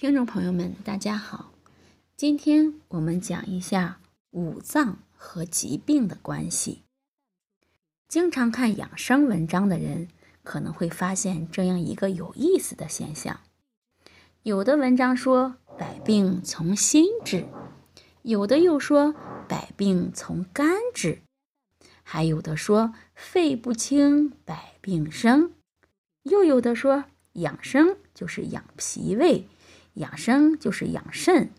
[0.00, 1.52] 听众朋友们，大家好，
[2.16, 6.84] 今天我们讲一下五脏和疾病的关系。
[8.08, 10.08] 经常看养生文章的人
[10.42, 13.40] 可能会发现这样一个有意思的现象：
[14.42, 17.44] 有的文章说百病从心治，
[18.22, 19.14] 有的又说
[19.46, 21.20] 百病从肝治，
[22.02, 25.52] 还有的说肺不清百病生，
[26.22, 27.04] 又有的说
[27.34, 29.46] 养生就是养脾胃。
[29.94, 31.50] 养生就是养肾，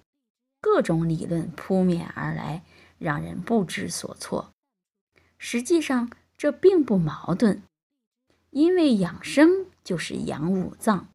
[0.60, 2.64] 各种理论扑面而来，
[2.98, 4.54] 让人不知所措。
[5.38, 7.62] 实际上，这并不矛盾，
[8.50, 11.10] 因为养生就是养五脏，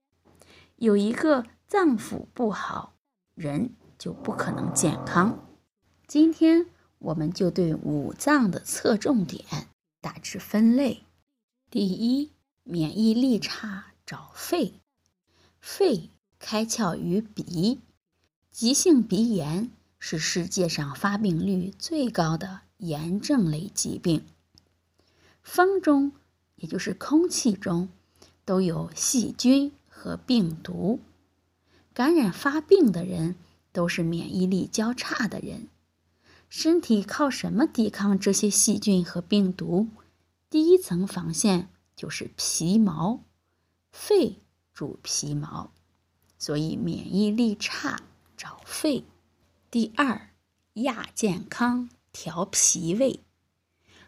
[0.76, 2.94] 有一个脏腑不好，
[3.34, 5.46] 人就不可能健康。
[6.06, 6.66] 今天
[6.98, 9.44] 我们就对五脏的侧重点
[10.00, 11.04] 大致分类：
[11.70, 14.74] 第一，免疫力差找肺，
[15.60, 16.10] 肺。
[16.38, 17.80] 开窍于鼻，
[18.50, 24.24] 急性鼻炎是世界上发病率最高的炎症类疾病。
[25.42, 26.12] 风中，
[26.56, 27.88] 也就是空气中，
[28.44, 31.00] 都有细菌和病毒。
[31.94, 33.36] 感染发病的人
[33.72, 35.68] 都是免疫力较差的人。
[36.48, 39.88] 身体靠什么抵抗这些细菌和病毒？
[40.48, 43.24] 第一层防线就是皮毛，
[43.90, 44.36] 肺
[44.72, 45.72] 主皮毛。
[46.38, 48.00] 所以免疫力差
[48.36, 49.04] 找肺。
[49.70, 50.28] 第二，
[50.74, 53.20] 亚健康调脾胃。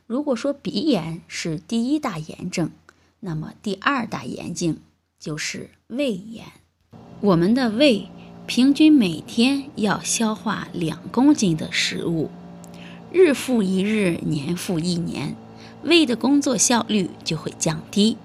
[0.06, 2.70] 如果说鼻炎是第一大炎症，
[3.20, 4.78] 那么第二大炎症
[5.18, 6.46] 就是胃炎。
[7.20, 8.08] 我们的胃
[8.46, 12.30] 平均每天要消化两公斤的食物，
[13.12, 15.36] 日复一日，年复一年，
[15.82, 18.16] 胃的工作效率就会降低。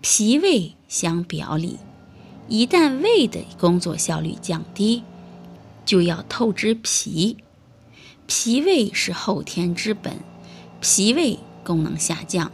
[0.00, 1.78] 脾胃相表里。
[2.48, 5.02] 一旦胃的工作效率降低，
[5.84, 7.36] 就要透支脾。
[8.26, 10.14] 脾胃是后天之本，
[10.80, 12.50] 脾胃功能下降，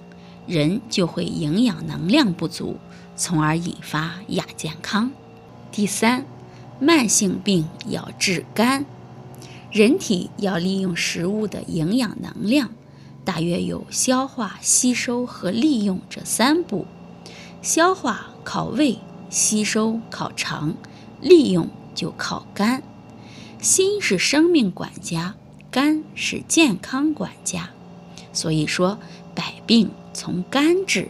[0.48, 2.76] 人就会营养能量不足，
[3.14, 5.12] 从而引发亚健康。
[5.70, 6.26] 第三，
[6.80, 8.84] 慢性病要治肝。
[9.70, 12.70] 人体要利用食物的营养能量，
[13.24, 16.86] 大约有消化、吸收和利用这三步。
[17.62, 18.98] 消化靠胃。
[19.34, 20.76] 吸收靠肠，
[21.20, 22.84] 利用就靠肝。
[23.60, 25.34] 心是生命管家，
[25.72, 27.70] 肝是健康管家。
[28.32, 28.96] 所以说，
[29.34, 31.08] 百病从肝治。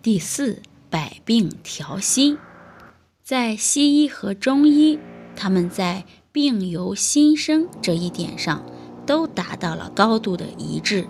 [0.00, 2.38] 第四，百病调心。
[3.24, 5.00] 在西医和中医，
[5.34, 8.64] 他们在病由心生这一点上
[9.04, 11.08] 都达到了高度的一致。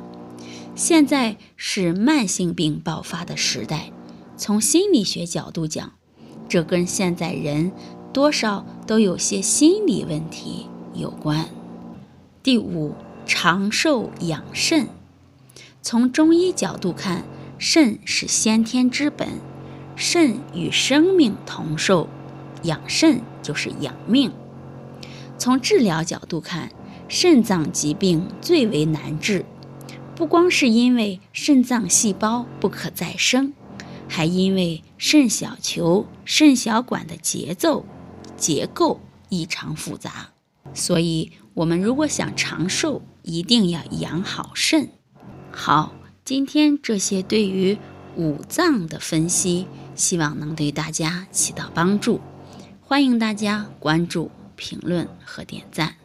[0.75, 3.93] 现在是慢性病爆发的时代，
[4.39, 6.00] 从心理学角度讲。
[6.51, 7.71] 这跟现在人
[8.13, 11.49] 多少都有些心理问题有关。
[12.43, 12.93] 第五，
[13.25, 14.89] 长寿养肾。
[15.81, 17.23] 从中医角度看，
[17.57, 19.29] 肾是先天之本，
[19.95, 22.09] 肾与生命同寿，
[22.65, 24.33] 养肾就是养命。
[25.39, 26.71] 从治疗角度看，
[27.07, 29.45] 肾脏疾病最为难治，
[30.17, 33.53] 不光是因为肾脏细胞不可再生。
[34.13, 37.87] 还因为肾小球、肾小管的节奏、
[38.37, 40.31] 结构异常复杂，
[40.75, 44.91] 所以我们如果想长寿，一定要养好肾。
[45.53, 45.95] 好，
[46.25, 47.79] 今天这些对于
[48.17, 52.21] 五脏的分析，希望能对大家起到帮助。
[52.81, 56.00] 欢迎大家关注、评论和点赞。